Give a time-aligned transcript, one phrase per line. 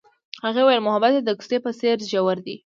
[0.45, 2.55] هغې وویل محبت یې د کوڅه په څېر ژور دی.